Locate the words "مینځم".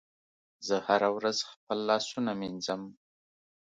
2.39-2.81